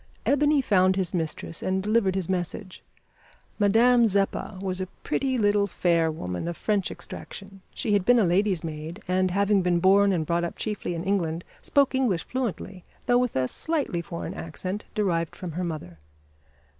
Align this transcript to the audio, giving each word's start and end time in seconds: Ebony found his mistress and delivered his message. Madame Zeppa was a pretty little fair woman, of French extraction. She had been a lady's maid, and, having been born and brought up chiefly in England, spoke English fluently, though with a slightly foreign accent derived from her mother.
Ebony 0.25 0.63
found 0.63 0.95
his 0.95 1.13
mistress 1.13 1.61
and 1.61 1.83
delivered 1.83 2.15
his 2.15 2.27
message. 2.27 2.81
Madame 3.59 4.07
Zeppa 4.07 4.57
was 4.59 4.81
a 4.81 4.87
pretty 5.03 5.37
little 5.37 5.67
fair 5.67 6.09
woman, 6.09 6.47
of 6.47 6.57
French 6.57 6.89
extraction. 6.89 7.61
She 7.75 7.93
had 7.93 8.03
been 8.03 8.17
a 8.17 8.23
lady's 8.23 8.63
maid, 8.63 9.03
and, 9.07 9.29
having 9.29 9.61
been 9.61 9.79
born 9.79 10.11
and 10.11 10.25
brought 10.25 10.43
up 10.43 10.57
chiefly 10.57 10.95
in 10.95 11.03
England, 11.03 11.43
spoke 11.61 11.93
English 11.93 12.23
fluently, 12.23 12.83
though 13.05 13.19
with 13.19 13.35
a 13.35 13.47
slightly 13.47 14.01
foreign 14.01 14.33
accent 14.33 14.85
derived 14.95 15.35
from 15.35 15.51
her 15.51 15.63
mother. 15.63 15.99